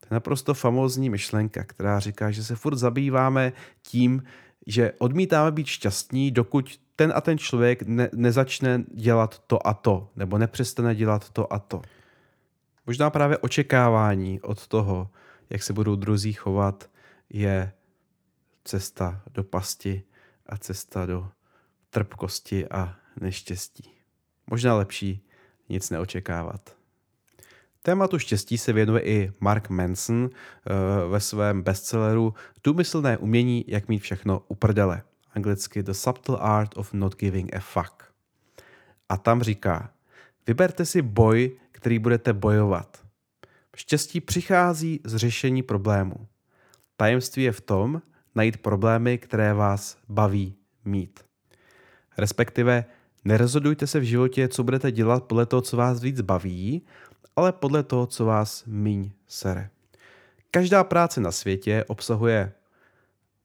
To 0.03 0.07
je 0.11 0.15
naprosto 0.15 0.55
famózní 0.55 1.11
myšlenka, 1.11 1.65
která 1.65 1.99
říká, 1.99 2.31
že 2.31 2.45
se 2.45 2.57
furt 2.57 2.77
zabýváme 2.77 3.53
tím, 3.83 4.23
že 4.67 4.93
odmítáme 4.99 5.51
být 5.53 5.67
šťastní, 5.67 6.31
dokud 6.31 6.81
ten 6.97 7.13
a 7.17 7.21
ten 7.21 7.39
člověk 7.39 7.83
ne, 7.83 8.11
nezačne 8.13 8.85
dělat 8.95 9.39
to 9.39 9.67
a 9.67 9.75
to, 9.75 10.11
nebo 10.17 10.39
nepřestane 10.39 10.95
dělat 10.95 11.31
to 11.31 11.53
a 11.53 11.59
to. 11.59 11.83
Možná 12.87 13.11
právě 13.11 13.39
očekávání 13.39 14.41
od 14.41 14.67
toho, 14.67 15.11
jak 15.51 15.63
se 15.63 15.73
budou 15.73 15.97
druzí 15.97 16.33
chovat, 16.33 16.91
je 17.31 17.73
cesta 18.65 19.23
do 19.31 19.45
pasti 19.45 20.03
a 20.47 20.57
cesta 20.57 21.07
do 21.07 21.29
trpkosti 21.91 22.69
a 22.69 22.97
neštěstí. 23.21 23.91
Možná 24.51 24.77
lepší 24.77 25.29
nic 25.69 25.91
neočekávat. 25.91 26.82
Tématu 27.83 28.19
štěstí 28.19 28.59
se 28.59 28.73
věnuje 28.73 29.03
i 29.03 29.33
Mark 29.41 29.71
Manson 29.71 30.31
eh, 30.31 31.09
ve 31.09 31.21
svém 31.21 31.63
bestselleru 31.63 32.35
Důmyslné 32.65 33.19
umění, 33.19 33.65
jak 33.69 33.89
mít 33.89 33.99
všechno 33.99 34.43
u 34.49 34.55
prdele 34.55 35.03
anglicky 35.35 35.83
The 35.83 35.93
Subtle 35.93 36.39
Art 36.39 36.77
of 36.77 36.93
Not 36.93 37.17
Giving 37.17 37.57
a 37.57 37.61
Fuck. 37.61 38.03
A 39.09 39.17
tam 39.17 39.43
říká, 39.43 39.91
vyberte 40.47 40.85
si 40.85 41.03
boj, 41.03 41.57
který 41.73 41.99
budete 41.99 42.33
bojovat. 42.33 43.03
Štěstí 43.77 44.21
přichází 44.21 45.01
z 45.05 45.17
řešení 45.17 45.63
problémů. 45.63 46.27
Tajemství 46.97 47.43
je 47.43 47.53
v 47.53 47.61
tom, 47.61 48.03
najít 48.35 48.57
problémy, 48.57 49.19
které 49.19 49.55
vás 49.55 49.99
baví 50.09 50.55
mít. 50.85 51.21
Respektive 52.19 52.85
nerozhodujte 53.25 53.87
se 53.87 54.01
v 54.01 54.03
životě, 54.03 54.49
co 54.49 54.65
budete 54.65 54.93
dělat 54.93 55.25
podle 55.25 55.47
toho, 55.47 55.63
co 55.63 55.77
vás 55.77 56.03
víc 56.03 56.21
baví, 56.21 56.83
ale 57.37 57.53
podle 57.53 57.83
toho, 57.83 58.07
co 58.07 58.25
vás 58.25 58.65
míň 58.67 59.11
sere. 59.27 59.71
Každá 60.51 60.85
práce 60.85 61.21
na 61.21 61.33
světě 61.33 61.85
obsahuje 61.89 62.53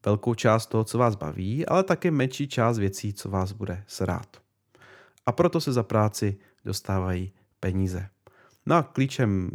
velkou 0.04 0.34
část 0.34 0.66
toho, 0.66 0.84
co 0.84 0.98
vás 0.98 1.14
baví, 1.14 1.66
ale 1.66 1.82
také 1.82 2.10
menší 2.10 2.48
část 2.48 2.78
věcí, 2.78 3.12
co 3.12 3.28
vás 3.28 3.52
bude 3.52 3.84
srát. 3.86 4.36
A 5.26 5.32
proto 5.32 5.60
se 5.60 5.72
za 5.72 5.82
práci 5.82 6.36
dostávají 6.64 7.32
peníze. 7.60 8.08
No 8.66 8.76
a 8.76 8.82
klíčem 8.82 9.50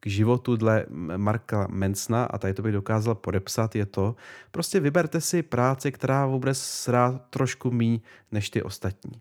k 0.00 0.06
životu 0.06 0.56
dle 0.56 0.86
Marka 1.16 1.66
Mencna, 1.70 2.24
a 2.24 2.38
tady 2.38 2.54
to 2.54 2.62
bych 2.62 2.72
dokázal 2.72 3.14
podepsat, 3.14 3.76
je 3.76 3.86
to, 3.86 4.16
prostě 4.50 4.80
vyberte 4.80 5.20
si 5.20 5.42
práci, 5.42 5.92
která 5.92 6.26
vůbec 6.26 6.58
srá 6.58 7.20
trošku 7.30 7.70
míň 7.70 8.00
než 8.32 8.50
ty 8.50 8.62
ostatní. 8.62 9.20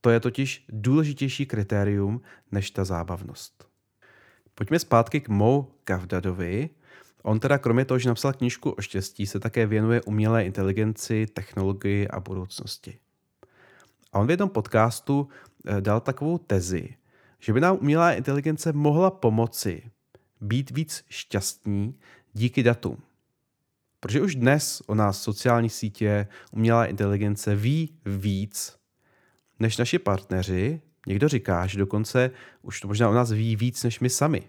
To 0.00 0.10
je 0.10 0.20
totiž 0.20 0.64
důležitější 0.68 1.46
kritérium 1.46 2.20
než 2.52 2.70
ta 2.70 2.84
zábavnost. 2.84 3.71
Pojďme 4.54 4.78
zpátky 4.78 5.20
k 5.20 5.28
Mo 5.28 5.68
Kavdadovi. 5.84 6.70
On 7.22 7.40
teda 7.40 7.58
kromě 7.58 7.84
toho, 7.84 7.98
že 7.98 8.08
napsal 8.08 8.32
knížku 8.32 8.70
o 8.70 8.80
štěstí, 8.80 9.26
se 9.26 9.40
také 9.40 9.66
věnuje 9.66 10.02
umělé 10.02 10.44
inteligenci, 10.44 11.26
technologii 11.26 12.08
a 12.08 12.20
budoucnosti. 12.20 12.98
A 14.12 14.18
on 14.18 14.26
v 14.26 14.30
jednom 14.30 14.48
podcastu 14.48 15.28
eh, 15.66 15.80
dal 15.80 16.00
takovou 16.00 16.38
tezi, 16.38 16.94
že 17.38 17.52
by 17.52 17.60
nám 17.60 17.76
umělá 17.80 18.12
inteligence 18.12 18.72
mohla 18.72 19.10
pomoci 19.10 19.90
být 20.40 20.70
víc 20.70 21.04
šťastní 21.08 21.98
díky 22.32 22.62
datům. 22.62 22.96
Protože 24.00 24.20
už 24.20 24.34
dnes 24.34 24.82
o 24.86 24.94
nás 24.94 25.22
sociální 25.22 25.70
sítě, 25.70 26.28
umělá 26.52 26.86
inteligence 26.86 27.56
ví 27.56 27.98
víc 28.06 28.76
než 29.60 29.76
naši 29.76 29.98
partneři. 29.98 30.80
Někdo 31.06 31.28
říká, 31.28 31.66
že 31.66 31.78
dokonce 31.78 32.30
už 32.62 32.80
to 32.80 32.88
možná 32.88 33.08
o 33.08 33.14
nás 33.14 33.30
ví 33.30 33.56
víc 33.56 33.84
než 33.84 34.00
my 34.00 34.10
sami. 34.10 34.42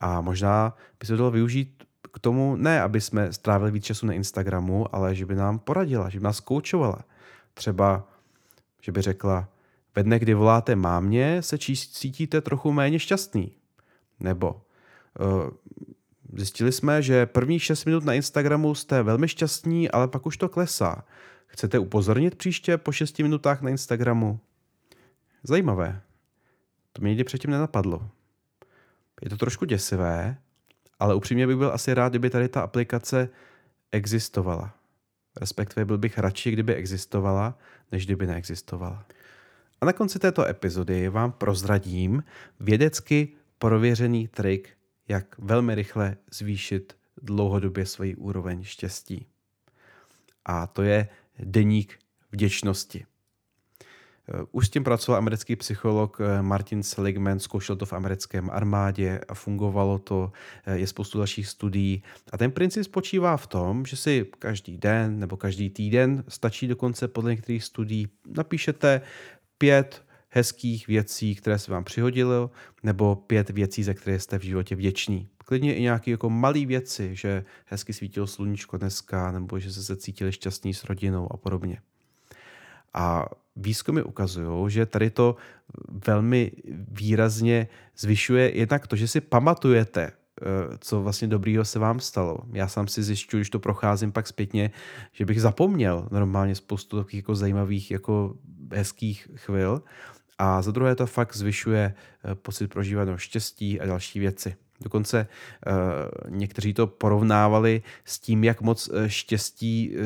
A 0.00 0.20
možná 0.20 0.76
by 1.00 1.06
se 1.06 1.12
to 1.12 1.16
dalo 1.16 1.30
využít 1.30 1.84
k 2.12 2.18
tomu, 2.18 2.56
ne 2.56 2.82
aby 2.82 3.00
jsme 3.00 3.32
strávili 3.32 3.70
víc 3.70 3.84
času 3.84 4.06
na 4.06 4.12
Instagramu, 4.12 4.94
ale 4.94 5.14
že 5.14 5.26
by 5.26 5.34
nám 5.34 5.58
poradila, 5.58 6.08
že 6.08 6.18
by 6.18 6.24
nás 6.24 6.40
koučovala. 6.40 7.04
Třeba, 7.54 8.08
že 8.82 8.92
by 8.92 9.02
řekla, 9.02 9.48
ve 9.96 10.02
dne, 10.02 10.18
kdy 10.18 10.34
voláte 10.34 10.76
mámě, 10.76 11.42
se 11.42 11.58
cítíte 11.92 12.40
trochu 12.40 12.72
méně 12.72 12.98
šťastný. 12.98 13.52
Nebo 14.20 14.62
uh, 15.20 15.50
zjistili 16.32 16.72
jsme, 16.72 17.02
že 17.02 17.26
první 17.26 17.58
6 17.58 17.84
minut 17.84 18.04
na 18.04 18.14
Instagramu 18.14 18.74
jste 18.74 19.02
velmi 19.02 19.28
šťastní, 19.28 19.90
ale 19.90 20.08
pak 20.08 20.26
už 20.26 20.36
to 20.36 20.48
klesá. 20.48 21.04
Chcete 21.46 21.78
upozornit 21.78 22.34
příště 22.34 22.78
po 22.78 22.92
6 22.92 23.18
minutách 23.18 23.62
na 23.62 23.70
Instagramu? 23.70 24.40
Zajímavé. 25.48 26.02
To 26.92 27.02
mě 27.02 27.08
nikdy 27.08 27.24
předtím 27.24 27.50
nenapadlo. 27.50 28.10
Je 29.22 29.30
to 29.30 29.36
trošku 29.36 29.64
děsivé, 29.64 30.36
ale 30.98 31.14
upřímně 31.14 31.46
bych 31.46 31.56
byl 31.56 31.72
asi 31.72 31.94
rád, 31.94 32.08
kdyby 32.08 32.30
tady 32.30 32.48
ta 32.48 32.60
aplikace 32.60 33.28
existovala. 33.92 34.74
Respektive 35.36 35.84
byl 35.84 35.98
bych 35.98 36.18
radši, 36.18 36.50
kdyby 36.50 36.74
existovala, 36.74 37.58
než 37.92 38.06
kdyby 38.06 38.26
neexistovala. 38.26 39.06
A 39.80 39.86
na 39.86 39.92
konci 39.92 40.18
této 40.18 40.46
epizody 40.46 41.08
vám 41.08 41.32
prozradím 41.32 42.24
vědecky 42.60 43.28
prověřený 43.58 44.28
trik, 44.28 44.76
jak 45.08 45.38
velmi 45.38 45.74
rychle 45.74 46.16
zvýšit 46.32 46.96
dlouhodobě 47.22 47.86
svoji 47.86 48.16
úroveň 48.16 48.64
štěstí. 48.64 49.26
A 50.44 50.66
to 50.66 50.82
je 50.82 51.08
deník 51.38 51.98
vděčnosti. 52.32 53.06
Už 54.52 54.66
s 54.66 54.70
tím 54.70 54.84
pracoval 54.84 55.18
americký 55.18 55.56
psycholog 55.56 56.18
eh, 56.20 56.42
Martin 56.42 56.82
Seligman, 56.82 57.38
zkoušel 57.38 57.76
to 57.76 57.86
v 57.86 57.92
americkém 57.92 58.50
armádě 58.50 59.20
a 59.28 59.34
fungovalo 59.34 59.98
to, 59.98 60.32
eh, 60.66 60.78
je 60.78 60.86
spoustu 60.86 61.18
dalších 61.18 61.48
studií. 61.48 62.02
A 62.32 62.38
ten 62.38 62.50
princip 62.50 62.84
spočívá 62.84 63.36
v 63.36 63.46
tom, 63.46 63.86
že 63.86 63.96
si 63.96 64.26
každý 64.38 64.78
den 64.78 65.18
nebo 65.18 65.36
každý 65.36 65.70
týden, 65.70 66.24
stačí 66.28 66.68
dokonce 66.68 67.08
podle 67.08 67.30
některých 67.30 67.64
studií, 67.64 68.08
napíšete 68.26 69.00
pět 69.58 70.02
hezkých 70.30 70.86
věcí, 70.86 71.34
které 71.34 71.58
se 71.58 71.72
vám 71.72 71.84
přihodilo, 71.84 72.50
nebo 72.82 73.16
pět 73.16 73.50
věcí, 73.50 73.82
za 73.82 73.94
které 73.94 74.20
jste 74.20 74.38
v 74.38 74.42
životě 74.42 74.76
vděční. 74.76 75.28
Klidně 75.38 75.74
i 75.74 75.82
nějaké 75.82 76.10
jako 76.10 76.30
malé 76.30 76.66
věci, 76.66 77.16
že 77.16 77.44
hezky 77.66 77.92
svítilo 77.92 78.26
sluníčko 78.26 78.76
dneska, 78.76 79.32
nebo 79.32 79.58
že 79.58 79.72
jste 79.72 79.82
se 79.82 79.96
cítili 79.96 80.32
šťastní 80.32 80.74
s 80.74 80.84
rodinou 80.84 81.32
a 81.32 81.36
podobně. 81.36 81.80
A 82.94 83.26
výzkumy 83.56 84.02
ukazují, 84.02 84.70
že 84.70 84.86
tady 84.86 85.10
to 85.10 85.36
velmi 86.06 86.52
výrazně 86.88 87.68
zvyšuje 87.96 88.56
jednak 88.56 88.86
to, 88.86 88.96
že 88.96 89.08
si 89.08 89.20
pamatujete, 89.20 90.02
eh, 90.02 90.44
co 90.78 91.02
vlastně 91.02 91.28
dobrýho 91.28 91.64
se 91.64 91.78
vám 91.78 92.00
stalo. 92.00 92.38
Já 92.52 92.68
sám 92.68 92.88
si 92.88 93.02
zjišťuju, 93.02 93.38
když 93.38 93.50
to 93.50 93.58
procházím 93.58 94.12
pak 94.12 94.26
zpětně, 94.26 94.70
že 95.12 95.24
bych 95.24 95.40
zapomněl 95.40 96.08
normálně 96.10 96.54
spoustu 96.54 96.96
takových 96.96 97.14
jako 97.14 97.34
zajímavých, 97.34 97.90
jako 97.90 98.34
hezkých 98.72 99.28
chvil. 99.34 99.82
A 100.38 100.62
za 100.62 100.70
druhé 100.70 100.94
to 100.94 101.06
fakt 101.06 101.36
zvyšuje 101.36 101.94
eh, 102.24 102.34
pocit 102.34 102.68
prožívaného 102.68 103.18
štěstí 103.18 103.80
a 103.80 103.86
další 103.86 104.18
věci. 104.18 104.56
Dokonce 104.80 105.26
uh, 105.66 106.30
někteří 106.30 106.74
to 106.74 106.86
porovnávali 106.86 107.82
s 108.04 108.18
tím, 108.18 108.44
jak 108.44 108.60
moc 108.60 108.90
štěstí 109.06 109.96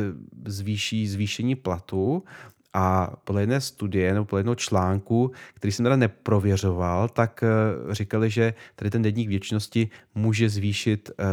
zvýší 0.47 1.09
zvýšení 1.09 1.55
platu 1.55 2.25
a 2.73 3.13
podle 3.25 3.43
jedné 3.43 3.61
studie 3.61 4.15
nebo 4.15 4.25
podle 4.25 4.41
jednoho 4.41 4.55
článku, 4.55 5.33
který 5.55 5.73
jsem 5.73 5.85
teda 5.85 5.97
neprověřoval, 5.97 7.09
tak 7.09 7.45
uh, 7.87 7.93
říkali, 7.93 8.31
že 8.31 8.55
tady 8.77 8.91
ten 8.91 9.03
denník 9.03 9.29
věčnosti 9.29 9.91
může 10.15 10.49
zvýšit 10.49 11.11
uh, 11.11 11.25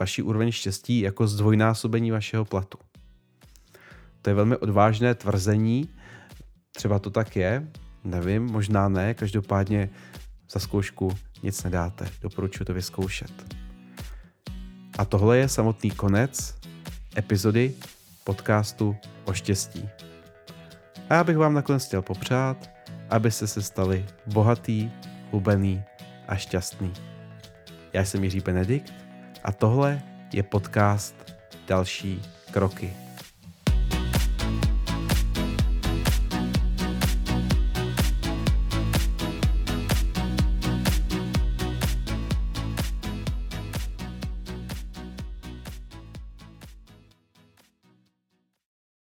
vaši 0.00 0.22
úroveň 0.22 0.52
štěstí 0.52 1.00
jako 1.00 1.26
zdvojnásobení 1.26 2.10
vašeho 2.10 2.44
platu. 2.44 2.78
To 4.22 4.30
je 4.30 4.34
velmi 4.34 4.56
odvážné 4.56 5.14
tvrzení, 5.14 5.88
třeba 6.72 6.98
to 6.98 7.10
tak 7.10 7.36
je, 7.36 7.68
nevím, 8.04 8.42
možná 8.42 8.88
ne, 8.88 9.14
každopádně 9.14 9.90
za 10.50 10.60
zkoušku 10.60 11.18
nic 11.42 11.64
nedáte. 11.64 12.08
Doporučuji 12.22 12.64
to 12.64 12.74
vyzkoušet. 12.74 13.54
A 14.98 15.04
tohle 15.04 15.38
je 15.38 15.48
samotný 15.48 15.90
konec 15.90 16.54
epizody 17.16 17.74
podcastu 18.24 18.96
o 19.24 19.32
štěstí. 19.32 19.88
A 21.10 21.14
já 21.14 21.24
bych 21.24 21.36
vám 21.36 21.54
nakonec 21.54 21.86
chtěl 21.86 22.02
popřát, 22.02 22.70
abyste 23.10 23.46
se 23.46 23.62
stali 23.62 24.06
bohatý, 24.26 24.90
hubený 25.30 25.82
a 26.28 26.36
šťastný. 26.36 26.92
Já 27.92 28.04
jsem 28.04 28.24
Jiří 28.24 28.40
Benedikt 28.40 28.94
a 29.44 29.52
tohle 29.52 30.02
je 30.32 30.42
podcast 30.42 31.14
Další 31.66 32.22
kroky. 32.50 32.92